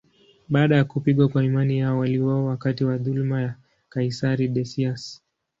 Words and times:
Baada 0.49 0.75
ya 0.75 0.83
kupigwa 0.85 1.27
kwa 1.29 1.43
imani 1.45 1.79
yao, 1.79 1.99
waliuawa 1.99 2.45
wakati 2.45 2.83
wa 2.83 2.97
dhuluma 2.97 3.41
ya 3.41 3.55
kaisari 3.89 4.47
Decius. 4.47 5.21